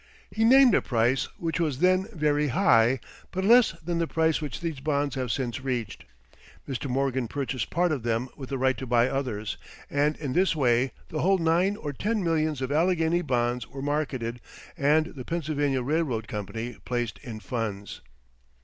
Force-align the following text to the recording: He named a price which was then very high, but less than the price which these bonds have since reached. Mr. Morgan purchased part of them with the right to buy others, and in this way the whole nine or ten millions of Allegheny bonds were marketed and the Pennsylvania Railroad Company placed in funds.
He 0.31 0.43
named 0.43 0.73
a 0.73 0.81
price 0.81 1.25
which 1.37 1.59
was 1.59 1.77
then 1.77 2.07
very 2.11 2.47
high, 2.47 2.99
but 3.29 3.43
less 3.45 3.73
than 3.73 3.99
the 3.99 4.07
price 4.07 4.41
which 4.41 4.59
these 4.59 4.79
bonds 4.79 5.13
have 5.13 5.31
since 5.31 5.61
reached. 5.61 6.05
Mr. 6.67 6.89
Morgan 6.89 7.27
purchased 7.27 7.69
part 7.69 7.91
of 7.91 8.01
them 8.01 8.27
with 8.35 8.49
the 8.49 8.57
right 8.57 8.75
to 8.79 8.87
buy 8.87 9.07
others, 9.07 9.57
and 9.91 10.17
in 10.17 10.33
this 10.33 10.55
way 10.55 10.91
the 11.09 11.21
whole 11.21 11.37
nine 11.37 11.75
or 11.75 11.93
ten 11.93 12.23
millions 12.23 12.63
of 12.63 12.71
Allegheny 12.71 13.21
bonds 13.21 13.67
were 13.67 13.83
marketed 13.83 14.41
and 14.75 15.05
the 15.05 15.23
Pennsylvania 15.23 15.83
Railroad 15.83 16.27
Company 16.27 16.77
placed 16.83 17.19
in 17.21 17.39
funds. 17.39 18.01